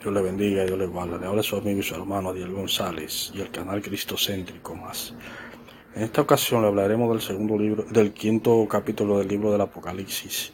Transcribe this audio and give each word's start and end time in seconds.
Dios 0.00 0.12
le 0.12 0.22
bendiga 0.22 0.62
y 0.62 0.66
Dios 0.66 0.78
le 0.78 0.86
guarde. 0.86 1.18
Le 1.18 1.26
habla 1.26 1.42
su 1.42 1.56
amigo 1.56 1.80
y 1.80 1.82
su 1.82 1.94
hermano 1.94 2.30
Adiel 2.30 2.52
González 2.52 3.32
y 3.34 3.40
el 3.40 3.50
canal 3.50 3.82
Cristocéntrico 3.82 4.74
más. 4.74 5.14
En 5.94 6.02
esta 6.02 6.20
ocasión 6.20 6.62
le 6.62 6.68
hablaremos 6.68 7.10
del 7.10 7.20
segundo 7.20 7.58
libro, 7.58 7.84
del 7.84 8.12
quinto 8.12 8.66
capítulo 8.68 9.18
del 9.18 9.28
libro 9.28 9.50
del 9.50 9.60
Apocalipsis. 9.62 10.52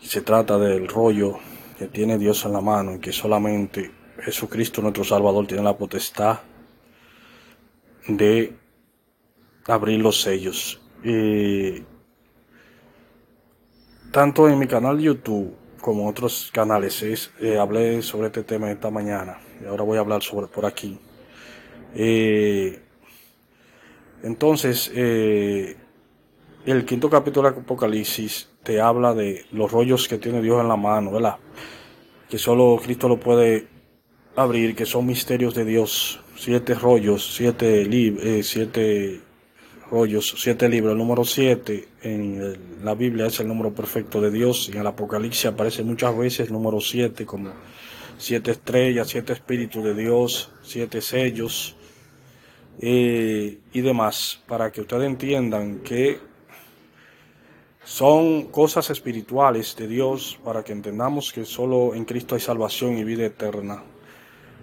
Se 0.00 0.20
trata 0.22 0.58
del 0.58 0.86
rollo 0.86 1.38
que 1.76 1.88
tiene 1.88 2.18
Dios 2.18 2.44
en 2.44 2.52
la 2.52 2.60
mano 2.60 2.94
y 2.94 3.00
que 3.00 3.12
solamente 3.12 3.90
Jesucristo 4.20 4.80
nuestro 4.80 5.04
Salvador 5.04 5.46
tiene 5.46 5.62
la 5.62 5.76
potestad 5.76 6.40
de 8.06 8.56
abrir 9.66 10.00
los 10.00 10.20
sellos. 10.20 10.80
Tanto 14.12 14.48
en 14.48 14.58
mi 14.58 14.66
canal 14.66 14.98
YouTube 14.98 15.54
como 15.88 16.06
otros 16.06 16.50
canales 16.52 17.00
es, 17.02 17.30
eh, 17.40 17.56
hablé 17.58 18.02
sobre 18.02 18.26
este 18.26 18.42
tema 18.42 18.70
esta 18.70 18.90
mañana 18.90 19.38
y 19.58 19.64
ahora 19.64 19.84
voy 19.84 19.96
a 19.96 20.00
hablar 20.00 20.22
sobre 20.22 20.46
por 20.46 20.66
aquí. 20.66 20.98
Eh, 21.94 22.78
entonces, 24.22 24.92
eh, 24.94 25.78
el 26.66 26.84
quinto 26.84 27.08
capítulo 27.08 27.50
de 27.50 27.60
Apocalipsis 27.60 28.50
te 28.62 28.82
habla 28.82 29.14
de 29.14 29.46
los 29.50 29.72
rollos 29.72 30.08
que 30.08 30.18
tiene 30.18 30.42
Dios 30.42 30.60
en 30.60 30.68
la 30.68 30.76
mano, 30.76 31.10
¿verdad? 31.10 31.36
Que 32.28 32.36
solo 32.36 32.78
Cristo 32.84 33.08
lo 33.08 33.18
puede 33.18 33.66
abrir, 34.36 34.76
que 34.76 34.84
son 34.84 35.06
misterios 35.06 35.54
de 35.54 35.64
Dios, 35.64 36.20
siete 36.36 36.74
rollos, 36.74 37.34
siete, 37.34 37.88
siete 38.42 39.22
rollos, 39.90 40.34
siete 40.36 40.68
libros. 40.68 40.92
El 40.92 40.98
número 40.98 41.24
siete 41.24 41.88
en 42.02 42.84
la 42.84 42.94
Biblia 42.94 43.26
es 43.26 43.40
el 43.40 43.48
número 43.48 43.72
perfecto 43.72 44.20
de 44.20 44.30
Dios. 44.30 44.68
En 44.72 44.80
el 44.80 44.86
Apocalipsis 44.86 45.46
aparece 45.46 45.82
muchas 45.82 46.16
veces 46.16 46.46
el 46.48 46.52
número 46.52 46.80
siete 46.80 47.24
como 47.24 47.52
siete 48.18 48.50
estrellas, 48.50 49.08
siete 49.08 49.32
espíritus 49.32 49.82
de 49.84 49.94
Dios, 49.94 50.50
siete 50.62 51.00
sellos 51.00 51.76
eh, 52.80 53.58
y 53.72 53.80
demás, 53.80 54.42
para 54.46 54.70
que 54.70 54.82
ustedes 54.82 55.06
entiendan 55.06 55.78
que 55.80 56.18
son 57.84 58.48
cosas 58.48 58.90
espirituales 58.90 59.74
de 59.76 59.88
Dios, 59.88 60.38
para 60.44 60.62
que 60.62 60.72
entendamos 60.72 61.32
que 61.32 61.44
solo 61.44 61.94
en 61.94 62.04
Cristo 62.04 62.34
hay 62.34 62.40
salvación 62.40 62.98
y 62.98 63.04
vida 63.04 63.24
eterna. 63.24 63.82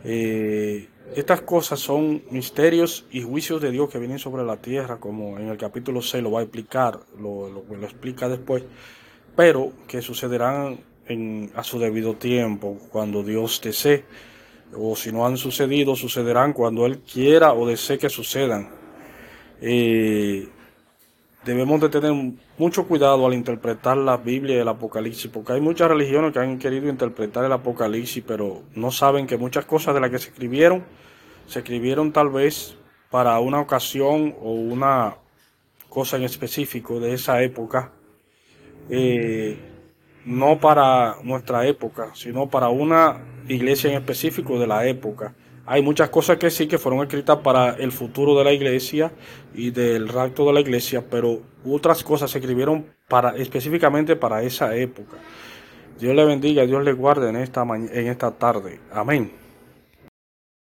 Eh, 0.05 0.87
estas 1.15 1.41
cosas 1.41 1.79
son 1.79 2.23
misterios 2.29 3.05
y 3.11 3.21
juicios 3.21 3.61
de 3.61 3.71
Dios 3.71 3.89
que 3.89 3.99
vienen 3.99 4.19
sobre 4.19 4.43
la 4.43 4.57
tierra, 4.57 4.97
como 4.97 5.37
en 5.39 5.49
el 5.49 5.57
capítulo 5.57 6.01
6 6.01 6.23
lo 6.23 6.31
va 6.31 6.39
a 6.41 6.43
explicar, 6.43 6.99
lo, 7.19 7.49
lo, 7.49 7.63
lo 7.75 7.85
explica 7.85 8.29
después, 8.29 8.63
pero 9.35 9.71
que 9.87 10.01
sucederán 10.01 10.79
en, 11.07 11.51
a 11.55 11.63
su 11.63 11.79
debido 11.79 12.15
tiempo, 12.15 12.77
cuando 12.91 13.23
Dios 13.23 13.61
desee, 13.63 14.05
o 14.75 14.95
si 14.95 15.11
no 15.11 15.25
han 15.25 15.37
sucedido, 15.37 15.95
sucederán 15.95 16.53
cuando 16.53 16.85
Él 16.85 16.99
quiera 16.99 17.53
o 17.53 17.67
desee 17.67 17.97
que 17.97 18.09
sucedan. 18.09 18.69
Eh, 19.61 20.49
debemos 21.45 21.79
de 21.79 21.89
tener 21.89 22.11
mucho 22.57 22.88
cuidado 22.88 23.25
al 23.25 23.33
interpretar 23.33 23.97
la 23.97 24.17
Biblia 24.17 24.55
y 24.57 24.59
el 24.59 24.67
Apocalipsis, 24.67 25.29
porque 25.31 25.53
hay 25.53 25.61
muchas 25.61 25.88
religiones 25.88 26.33
que 26.33 26.39
han 26.39 26.57
querido 26.57 26.89
interpretar 26.89 27.45
el 27.45 27.51
Apocalipsis, 27.51 28.23
pero 28.25 28.63
no 28.73 28.91
saben 28.91 29.27
que 29.27 29.38
muchas 29.38 29.66
cosas 29.66 29.93
de 29.93 30.01
las 30.01 30.09
que 30.09 30.17
se 30.17 30.29
escribieron, 30.29 30.83
se 31.45 31.59
escribieron 31.59 32.11
tal 32.11 32.29
vez 32.29 32.75
para 33.11 33.39
una 33.39 33.61
ocasión 33.61 34.35
o 34.41 34.51
una 34.53 35.17
cosa 35.88 36.17
en 36.17 36.23
específico 36.23 36.99
de 36.99 37.13
esa 37.13 37.41
época, 37.43 37.91
eh, 38.89 39.57
no 40.25 40.59
para 40.59 41.17
nuestra 41.23 41.67
época, 41.67 42.09
sino 42.16 42.49
para 42.49 42.69
una 42.69 43.23
iglesia 43.47 43.91
en 43.91 43.97
específico 43.97 44.59
de 44.59 44.67
la 44.67 44.88
época. 44.88 45.35
Hay 45.67 45.81
muchas 45.81 46.09
cosas 46.09 46.38
que 46.38 46.52
sí 46.52 46.67
que 46.67 46.77
fueron 46.77 47.02
escritas 47.02 47.38
para 47.38 47.71
el 47.71 47.91
futuro 47.91 48.38
de 48.38 48.44
la 48.44 48.53
iglesia 48.53 49.11
y 49.53 49.72
del 49.72 50.07
rapto 50.07 50.45
de 50.45 50.53
la 50.53 50.59
iglesia, 50.59 51.03
pero 51.09 51.41
otras 51.66 52.03
cosas 52.03 52.29
se 52.29 52.38
escribieron 52.38 52.85
para 53.07 53.35
específicamente 53.35 54.16
para 54.16 54.44
esa 54.44 54.75
época. 54.75 55.17
Dios 56.00 56.13
le 56.13 56.25
bendiga, 56.25 56.66
Dios 56.66 56.84
le 56.84 56.94
guarde 56.94 57.29
en 57.29 57.38
esta 57.38 57.63
en 57.63 58.07
esta 58.07 58.31
tarde. 58.31 58.79
Amén. 58.91 59.44